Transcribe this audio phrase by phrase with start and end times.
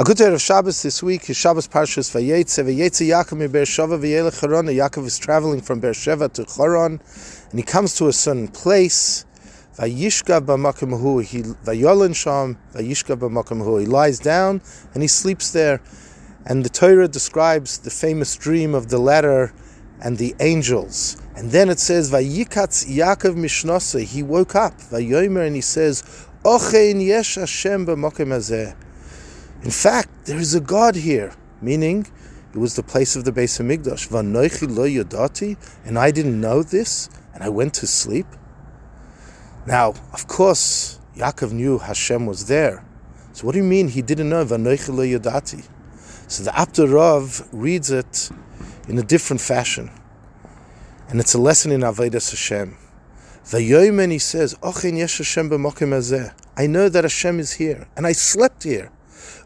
[0.00, 2.64] A good day of Shabbos this week is Shabbos Parshas Vayetze.
[2.64, 4.64] Vayetze Yaakov mi Beersheva v'yelech Charon.
[4.64, 7.02] Yaakov is traveling from Beersheva to Charon,
[7.50, 9.26] and he comes to a certain place.
[9.76, 11.18] Vayishkav b'makom hu.
[11.18, 12.56] He vayolen sham.
[12.72, 13.76] Vayishkav b'makom hu.
[13.76, 14.62] He lies down
[14.94, 15.82] and he sleeps there.
[16.46, 19.52] And the Torah describes the famous dream of the ladder
[20.02, 21.20] and the angels.
[21.36, 24.02] And then it says Vayikatz Yaakov mishnasa.
[24.02, 24.78] He woke up.
[24.78, 28.74] Vayomer and he says, Ochein yesh Hashem b'makom hazeh.
[29.62, 32.06] In fact, there is a God here, meaning
[32.54, 34.08] it was the place of the Beis Hamikdash.
[34.08, 38.26] Vanoichi lo yodati, and I didn't know this, and I went to sleep.
[39.66, 42.82] Now, of course, Yaakov knew Hashem was there.
[43.32, 45.68] So what do you mean he didn't know Vanoichi lo yodati?
[46.26, 48.30] So the Rav reads it
[48.88, 49.90] in a different fashion,
[51.08, 52.78] and it's a lesson in Avodas Hashem.
[53.44, 55.52] Vayomen he says, Ochin yesh Hashem
[56.56, 58.90] I know that Hashem is here, and I slept here.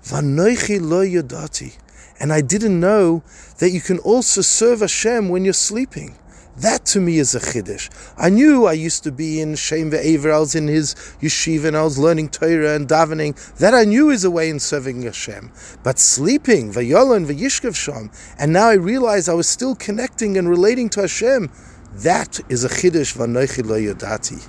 [0.02, 1.77] Vanoichi lo yodati.
[2.20, 3.23] And I didn't know
[3.59, 6.16] that you can also serve Hashem when you're sleeping.
[6.56, 7.91] That to me is a chiddush.
[8.16, 10.33] I knew I used to be in Shem ve'ever.
[10.33, 13.34] I was in his yeshiva and I was learning Torah and davening.
[13.58, 15.50] That I knew is a way in serving Hashem.
[15.83, 20.88] But sleeping, v'yolon v'yishkav sham, and now I realize I was still connecting and relating
[20.91, 21.50] to Hashem.
[21.92, 24.48] That is a chiddush v'noichi lo yodati.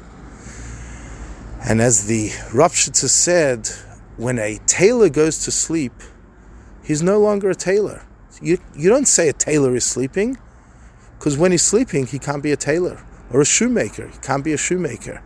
[1.67, 3.67] And as the Ropshitzer said,
[4.17, 5.93] when a tailor goes to sleep,
[6.83, 8.05] he's no longer a tailor.
[8.41, 10.37] You, you don't say a tailor is sleeping,
[11.17, 13.03] because when he's sleeping, he can't be a tailor.
[13.31, 15.21] Or a shoemaker, he can't be a shoemaker.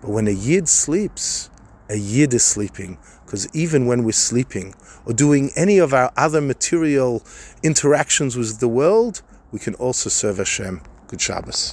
[0.00, 1.50] But when a yid sleeps,
[1.88, 4.74] a yid is sleeping, because even when we're sleeping
[5.04, 7.22] or doing any of our other material
[7.62, 10.80] interactions with the world, we can also serve Hashem.
[11.08, 11.66] Good Shabbos.